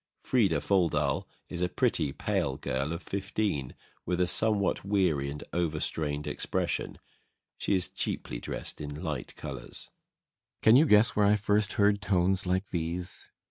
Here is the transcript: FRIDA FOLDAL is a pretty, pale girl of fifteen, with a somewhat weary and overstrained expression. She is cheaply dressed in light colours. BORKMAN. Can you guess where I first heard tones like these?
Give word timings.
FRIDA 0.23 0.61
FOLDAL 0.61 1.27
is 1.47 1.61
a 1.61 1.69
pretty, 1.69 2.11
pale 2.11 2.57
girl 2.57 2.91
of 2.91 3.03
fifteen, 3.03 3.75
with 4.03 4.19
a 4.19 4.25
somewhat 4.25 4.83
weary 4.83 5.29
and 5.29 5.43
overstrained 5.53 6.25
expression. 6.25 6.97
She 7.59 7.75
is 7.75 7.87
cheaply 7.87 8.39
dressed 8.39 8.81
in 8.81 9.03
light 9.03 9.35
colours. 9.35 9.89
BORKMAN. 9.91 10.61
Can 10.63 10.75
you 10.75 10.85
guess 10.87 11.15
where 11.15 11.27
I 11.27 11.35
first 11.35 11.73
heard 11.73 12.01
tones 12.01 12.47
like 12.47 12.71
these? 12.71 13.29